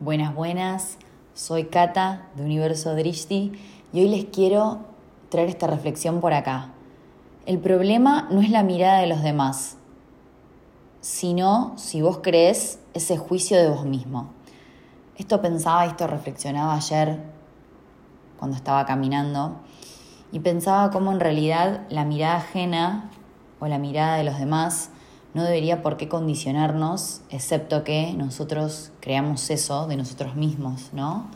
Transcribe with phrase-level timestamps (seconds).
[0.00, 0.96] Buenas, buenas.
[1.34, 3.50] Soy Kata de Universo Drishti
[3.92, 4.78] y hoy les quiero
[5.28, 6.68] traer esta reflexión por acá.
[7.46, 9.76] El problema no es la mirada de los demás,
[11.00, 14.30] sino si vos crees ese juicio de vos mismo.
[15.16, 17.18] Esto pensaba, esto reflexionaba ayer
[18.38, 19.56] cuando estaba caminando
[20.30, 23.10] y pensaba cómo en realidad la mirada ajena
[23.58, 24.90] o la mirada de los demás
[25.34, 31.28] no debería por qué condicionarnos, excepto que nosotros creamos eso de nosotros mismos, ¿no?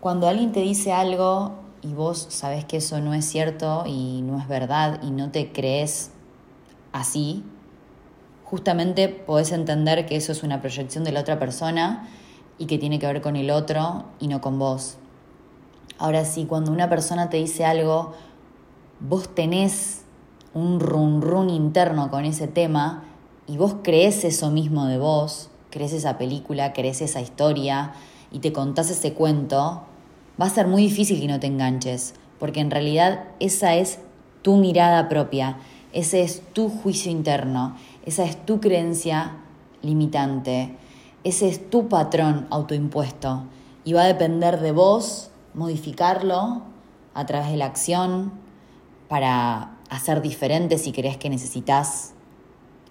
[0.00, 4.38] Cuando alguien te dice algo y vos sabes que eso no es cierto y no
[4.38, 6.10] es verdad y no te crees
[6.92, 7.44] así,
[8.44, 12.08] justamente podés entender que eso es una proyección de la otra persona
[12.58, 14.96] y que tiene que ver con el otro y no con vos.
[15.98, 18.14] Ahora sí, cuando una persona te dice algo,
[19.00, 20.02] vos tenés
[20.54, 23.04] un run run interno con ese tema
[23.46, 27.92] y vos crees eso mismo de vos, crees esa película, crees esa historia
[28.30, 29.82] y te contás ese cuento,
[30.40, 34.00] va a ser muy difícil que no te enganches, porque en realidad esa es
[34.42, 35.58] tu mirada propia,
[35.92, 39.36] ese es tu juicio interno, esa es tu creencia
[39.82, 40.76] limitante,
[41.24, 43.44] ese es tu patrón autoimpuesto
[43.84, 46.62] y va a depender de vos modificarlo
[47.14, 48.32] a través de la acción
[49.08, 52.12] para hacer diferente si crees que necesitas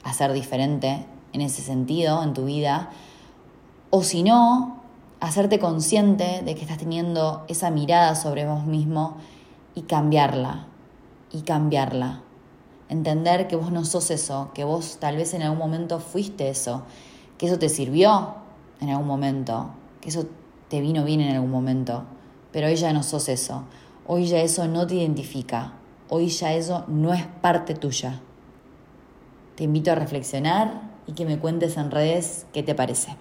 [0.03, 2.89] hacer diferente en ese sentido en tu vida,
[3.89, 4.81] o si no,
[5.20, 9.17] hacerte consciente de que estás teniendo esa mirada sobre vos mismo
[9.76, 10.67] y cambiarla,
[11.31, 12.22] y cambiarla.
[12.89, 16.84] Entender que vos no sos eso, que vos tal vez en algún momento fuiste eso,
[17.38, 18.36] que eso te sirvió
[18.80, 20.26] en algún momento, que eso
[20.70, 22.04] te vino bien en algún momento,
[22.52, 23.64] pero hoy ya no sos eso,
[24.06, 25.73] hoy ya eso no te identifica,
[26.10, 28.22] hoy ya eso no es parte tuya.
[29.56, 33.16] Te invito a reflexionar y que me cuentes en redes qué te parece.